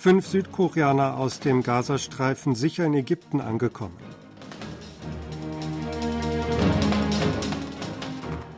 [0.00, 3.96] Fünf Südkoreaner aus dem Gazastreifen sicher in Ägypten angekommen.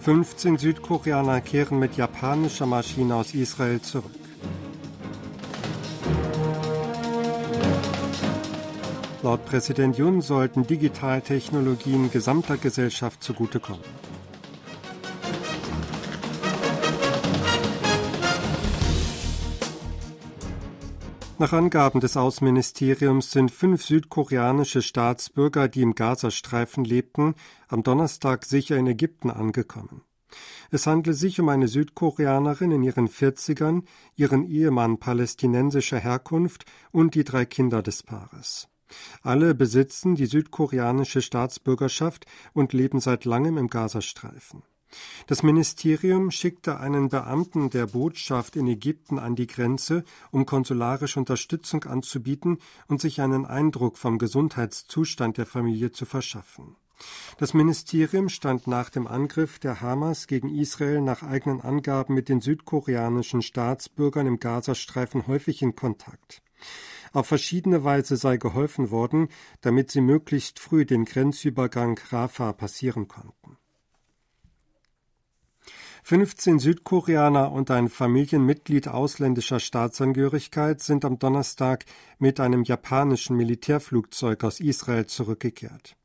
[0.00, 4.10] 15 Südkoreaner kehren mit japanischer Maschine aus Israel zurück.
[9.22, 13.99] Laut Präsident Jun sollten Digitaltechnologien gesamter Gesellschaft zugutekommen.
[21.40, 27.34] Nach Angaben des Außenministeriums sind fünf südkoreanische Staatsbürger, die im Gazastreifen lebten,
[27.66, 30.02] am Donnerstag sicher in Ägypten angekommen.
[30.70, 33.84] Es handelt sich um eine Südkoreanerin in ihren Vierzigern,
[34.16, 38.68] ihren Ehemann palästinensischer Herkunft und die drei Kinder des Paares.
[39.22, 44.62] Alle besitzen die südkoreanische Staatsbürgerschaft und leben seit langem im Gazastreifen.
[45.26, 51.84] Das Ministerium schickte einen Beamten der Botschaft in Ägypten an die Grenze, um konsularische Unterstützung
[51.84, 56.76] anzubieten und sich einen Eindruck vom Gesundheitszustand der Familie zu verschaffen.
[57.38, 62.40] Das Ministerium stand nach dem Angriff der Hamas gegen Israel nach eigenen Angaben mit den
[62.40, 66.42] südkoreanischen Staatsbürgern im Gazastreifen häufig in Kontakt.
[67.12, 69.28] Auf verschiedene Weise sei geholfen worden,
[69.62, 73.56] damit sie möglichst früh den Grenzübergang Rafah passieren konnten.
[76.02, 81.84] 15 Südkoreaner und ein Familienmitglied ausländischer Staatsangehörigkeit sind am Donnerstag
[82.18, 85.96] mit einem japanischen Militärflugzeug aus Israel zurückgekehrt.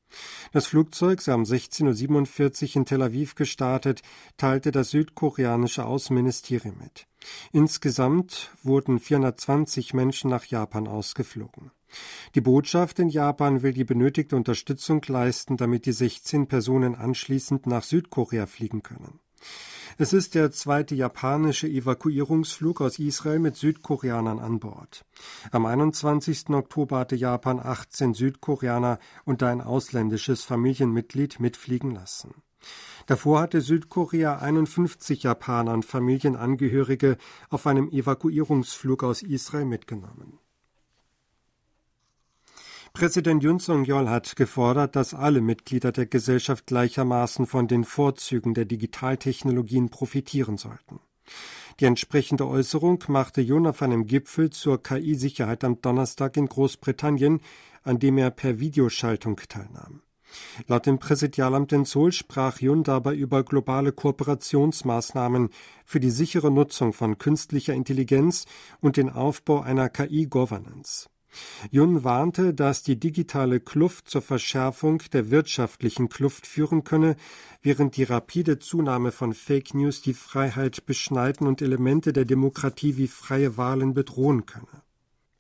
[0.52, 4.02] Das Flugzeug sei um 16.47 Uhr in Tel Aviv gestartet,
[4.38, 7.08] teilte das südkoreanische Außenministerium mit.
[7.52, 11.72] Insgesamt wurden 420 Menschen nach Japan ausgeflogen.
[12.36, 17.84] Die Botschaft in Japan will die benötigte Unterstützung leisten, damit die 16 Personen anschließend nach
[17.84, 19.20] Südkorea fliegen können.
[19.98, 25.06] Es ist der zweite japanische Evakuierungsflug aus Israel mit Südkoreanern an Bord.
[25.52, 26.50] Am 21.
[26.50, 32.36] Oktober hatte Japan 18 Südkoreaner und ein ausländisches Familienmitglied mitfliegen lassen.
[33.06, 37.18] Davor hatte Südkorea 51 Japaner und Familienangehörige
[37.50, 40.40] auf einem Evakuierungsflug aus Israel mitgenommen.
[42.96, 48.64] Präsident Yun Song-yeol hat gefordert, dass alle Mitglieder der Gesellschaft gleichermaßen von den Vorzügen der
[48.64, 51.02] Digitaltechnologien profitieren sollten.
[51.82, 57.42] Die entsprechende Äußerung machte Yun auf einem Gipfel zur KI-Sicherheit am Donnerstag in Großbritannien,
[57.84, 60.02] an dem er per Videoschaltung teilnahm.
[60.68, 65.50] Laut dem Präsidialamt in Seoul sprach Yun dabei über globale Kooperationsmaßnahmen
[65.84, 68.46] für die sichere Nutzung von künstlicher Intelligenz
[68.80, 71.10] und den Aufbau einer KI-Governance.
[71.72, 77.16] Jun warnte, dass die digitale Kluft zur Verschärfung der wirtschaftlichen Kluft führen könne,
[77.62, 83.08] während die rapide Zunahme von Fake News die Freiheit beschneiden und Elemente der Demokratie wie
[83.08, 84.84] freie Wahlen bedrohen könne.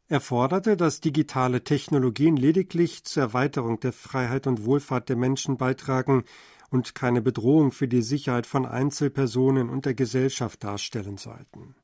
[0.07, 6.25] Er forderte, dass digitale Technologien lediglich zur Erweiterung der Freiheit und Wohlfahrt der Menschen beitragen
[6.69, 11.75] und keine Bedrohung für die Sicherheit von Einzelpersonen und der Gesellschaft darstellen sollten.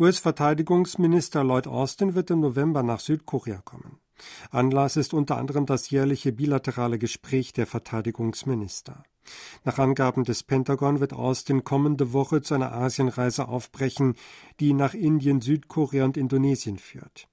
[0.00, 3.98] US-Verteidigungsminister Lloyd Austin wird im November nach Südkorea kommen.
[4.52, 9.02] Anlass ist unter anderem das jährliche bilaterale Gespräch der Verteidigungsminister.
[9.64, 14.14] Nach Angaben des Pentagon wird Austin kommende Woche zu einer Asienreise aufbrechen,
[14.60, 17.26] die nach Indien, Südkorea und Indonesien führt.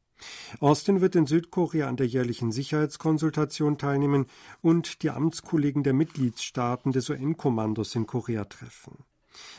[0.60, 4.26] Austin wird in Südkorea an der jährlichen Sicherheitskonsultation teilnehmen
[4.64, 9.06] und die Amtskollegen der Mitgliedstaaten des UN-Kommandos in Korea treffen.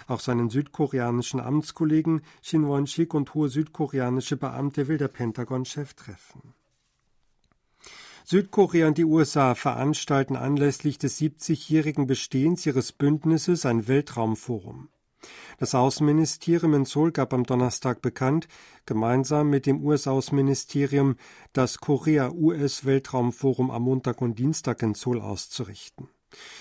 [0.06, 6.54] Auch seinen südkoreanischen Amtskollegen Shin Won-sik und hohe südkoreanische Beamte will der Pentagon-Chef treffen.
[8.24, 14.88] Südkorea und die USA veranstalten anlässlich des 70-jährigen Bestehens ihres Bündnisses ein Weltraumforum.
[15.58, 18.48] Das Außenministerium in Seoul gab am Donnerstag bekannt,
[18.84, 21.16] gemeinsam mit dem US-Außenministerium
[21.52, 26.08] das Korea-US-Weltraumforum am Montag und Dienstag in Seoul auszurichten.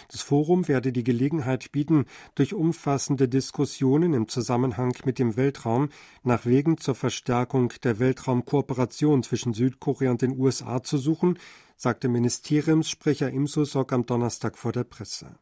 [0.09, 2.05] Das Forum werde die Gelegenheit bieten,
[2.35, 5.89] durch umfassende Diskussionen im Zusammenhang mit dem Weltraum
[6.23, 11.39] nach Wegen zur Verstärkung der Weltraumkooperation zwischen Südkorea und den USA zu suchen,
[11.77, 15.37] sagte Ministeriumssprecher Im Sok am Donnerstag vor der Presse.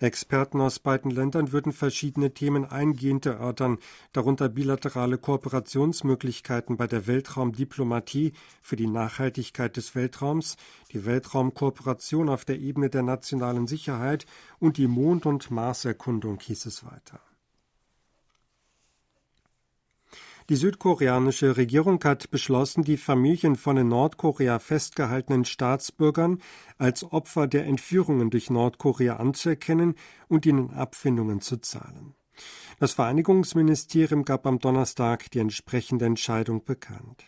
[0.00, 3.78] Experten aus beiden Ländern würden verschiedene Themen eingehend erörtern,
[4.12, 8.32] darunter bilaterale Kooperationsmöglichkeiten bei der Weltraumdiplomatie
[8.62, 10.56] für die Nachhaltigkeit des Weltraums,
[10.92, 14.26] die Weltraumkooperation auf der Ebene der nationalen Sicherheit
[14.58, 17.20] und die Mond- und Marserkundung, hieß es weiter.
[20.48, 26.40] Die südkoreanische Regierung hat beschlossen, die Familien von in Nordkorea festgehaltenen Staatsbürgern
[26.78, 29.94] als Opfer der Entführungen durch Nordkorea anzuerkennen
[30.28, 32.14] und ihnen Abfindungen zu zahlen.
[32.80, 37.26] Das Vereinigungsministerium gab am Donnerstag die entsprechende Entscheidung bekannt.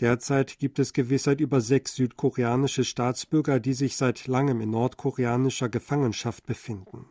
[0.00, 6.46] Derzeit gibt es Gewissheit über sechs südkoreanische Staatsbürger, die sich seit langem in nordkoreanischer Gefangenschaft
[6.46, 7.06] befinden.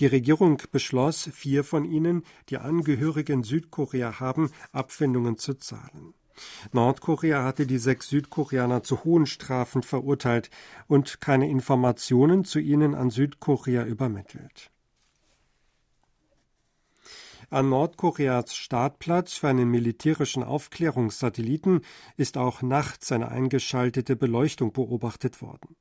[0.00, 6.14] Die Regierung beschloss, vier von ihnen, die Angehörige in Südkorea haben, Abfindungen zu zahlen.
[6.72, 10.50] Nordkorea hatte die sechs Südkoreaner zu hohen Strafen verurteilt
[10.86, 14.71] und keine Informationen zu ihnen an Südkorea übermittelt.
[17.52, 21.82] An Nordkoreas Startplatz für einen militärischen Aufklärungssatelliten
[22.16, 25.76] ist auch nachts eine eingeschaltete Beleuchtung beobachtet worden.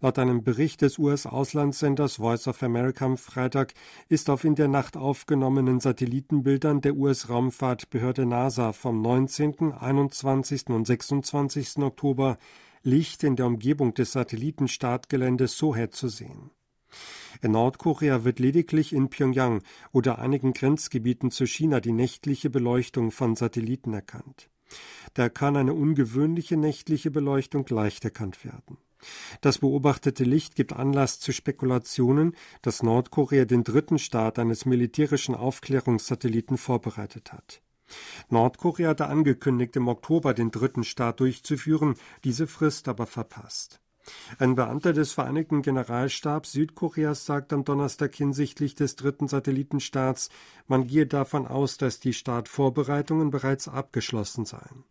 [0.00, 3.72] Laut einem Bericht des US-Auslandssenders Voice of America am Freitag
[4.08, 10.70] ist auf in der Nacht aufgenommenen Satellitenbildern der US-Raumfahrtbehörde NASA vom 19., 21.
[10.70, 11.78] und 26.
[11.78, 12.36] Oktober
[12.82, 16.50] Licht in der Umgebung des Satellitenstartgeländes Sohe zu sehen.
[17.42, 23.34] In Nordkorea wird lediglich in Pyongyang oder einigen Grenzgebieten zu China die nächtliche Beleuchtung von
[23.34, 24.48] Satelliten erkannt.
[25.14, 28.78] Da kann eine ungewöhnliche nächtliche Beleuchtung leicht erkannt werden.
[29.40, 36.56] Das beobachtete Licht gibt Anlass zu Spekulationen, dass Nordkorea den dritten Start eines militärischen Aufklärungssatelliten
[36.56, 37.60] vorbereitet hat.
[38.30, 43.81] Nordkorea hatte angekündigt, im Oktober den dritten Start durchzuführen, diese Frist aber verpasst.
[44.38, 50.28] Ein Beamter des Vereinigten Generalstabs Südkoreas sagt am Donnerstag hinsichtlich des dritten Satellitenstarts,
[50.66, 54.84] man gehe davon aus, dass die Startvorbereitungen bereits abgeschlossen seien.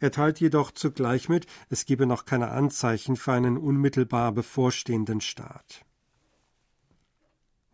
[0.00, 5.84] Er teilt jedoch zugleich mit, es gebe noch keine Anzeichen für einen unmittelbar bevorstehenden Start.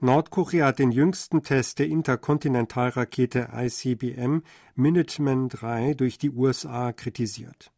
[0.00, 4.42] Nordkorea hat den jüngsten Test der Interkontinentalrakete ICBM
[4.74, 7.72] Minuteman III durch die USA kritisiert.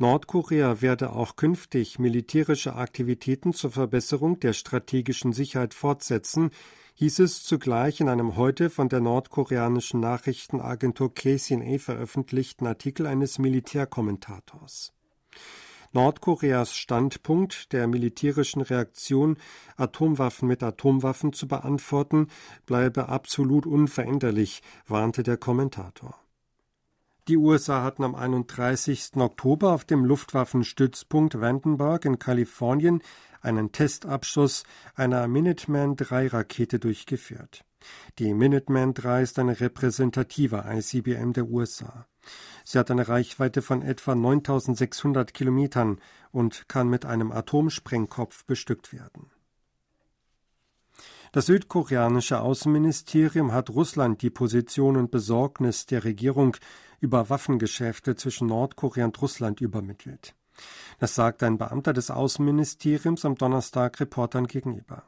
[0.00, 6.52] Nordkorea werde auch künftig militärische Aktivitäten zur Verbesserung der strategischen Sicherheit fortsetzen,
[6.94, 14.94] hieß es zugleich in einem heute von der nordkoreanischen Nachrichtenagentur KCNA veröffentlichten Artikel eines Militärkommentators.
[15.92, 19.36] Nordkoreas Standpunkt der militärischen Reaktion,
[19.76, 22.28] Atomwaffen mit Atomwaffen zu beantworten,
[22.64, 26.18] bleibe absolut unveränderlich, warnte der Kommentator.
[27.30, 29.12] Die USA hatten am 31.
[29.14, 33.04] Oktober auf dem Luftwaffenstützpunkt Vandenberg in Kalifornien
[33.40, 34.64] einen Testabschuss
[34.96, 37.64] einer Minuteman III Rakete durchgeführt.
[38.18, 42.08] Die Minuteman III ist eine repräsentative ICBM der USA.
[42.64, 46.00] Sie hat eine Reichweite von etwa 9600 Kilometern
[46.32, 49.30] und kann mit einem Atomsprengkopf bestückt werden.
[51.32, 56.56] Das südkoreanische Außenministerium hat Russland die Position und Besorgnis der Regierung
[57.00, 60.34] über Waffengeschäfte zwischen Nordkorea und Russland übermittelt.
[60.98, 65.04] Das sagt ein Beamter des Außenministeriums am Donnerstag Reportern gegenüber.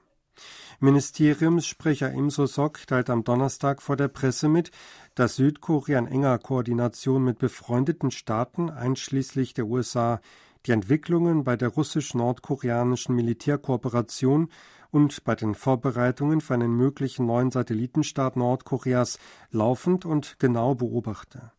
[0.81, 4.71] Ministeriumssprecher Im So-sok teilt am Donnerstag vor der Presse mit,
[5.15, 10.21] dass Südkorea in enger Koordination mit befreundeten Staaten, einschließlich der USA,
[10.67, 14.49] die Entwicklungen bei der russisch-nordkoreanischen Militärkooperation
[14.91, 19.19] und bei den Vorbereitungen für einen möglichen neuen Satellitenstaat Nordkoreas
[19.51, 21.53] laufend und genau beobachte.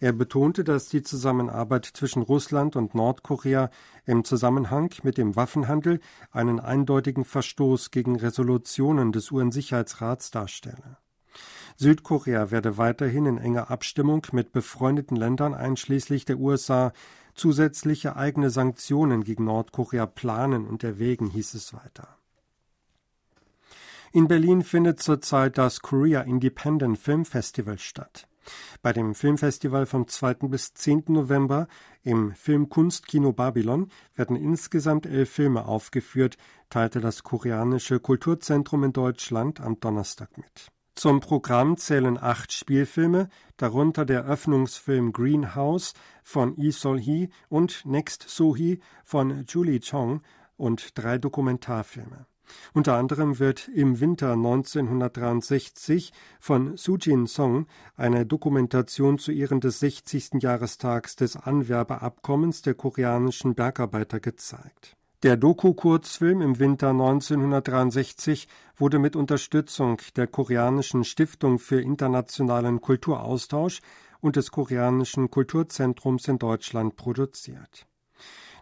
[0.00, 3.70] Er betonte, dass die Zusammenarbeit zwischen Russland und Nordkorea
[4.06, 6.00] im Zusammenhang mit dem Waffenhandel
[6.30, 10.98] einen eindeutigen Verstoß gegen Resolutionen des UN-Sicherheitsrats darstelle.
[11.76, 16.92] Südkorea werde weiterhin in enger Abstimmung mit befreundeten Ländern einschließlich der USA
[17.34, 22.18] zusätzliche eigene Sanktionen gegen Nordkorea planen und erwägen, hieß es weiter.
[24.12, 28.26] In Berlin findet zurzeit das Korea Independent Film Festival statt.
[28.82, 30.34] Bei dem Filmfestival vom 2.
[30.48, 31.04] bis 10.
[31.08, 31.68] November
[32.02, 36.36] im Filmkunstkino Babylon werden insgesamt elf Filme aufgeführt,
[36.70, 40.70] teilte das koreanische Kulturzentrum in Deutschland am Donnerstag mit.
[40.94, 48.80] Zum Programm zählen acht Spielfilme, darunter der Öffnungsfilm Greenhouse von Lee Sol-hee und Next So-hee
[49.04, 50.22] von Julie Chong
[50.56, 52.26] und drei Dokumentarfilme.
[52.74, 60.40] Unter anderem wird im Winter 1963 von Sujin Song eine Dokumentation zu Ehren des 60.
[60.40, 64.96] Jahrestags des Anwerbeabkommens der koreanischen Bergarbeiter gezeigt.
[65.24, 73.80] Der Doku-Kurzfilm im Winter 1963 wurde mit Unterstützung der koreanischen Stiftung für internationalen Kulturaustausch
[74.20, 77.88] und des koreanischen Kulturzentrums in Deutschland produziert.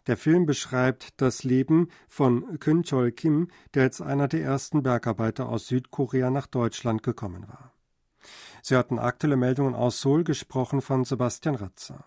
[0.06, 5.48] Der Film beschreibt das Leben von Kyun Chol Kim, der als einer der ersten Bergarbeiter
[5.48, 7.72] aus Südkorea nach Deutschland gekommen war.
[8.62, 12.04] Sie hatten aktuelle Meldungen aus Seoul gesprochen von Sebastian Ratzer.